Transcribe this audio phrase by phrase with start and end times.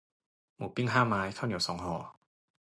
[0.57, 1.95] หมูปิ้งห้าไม้ ข้าวเหนียวสองห่อ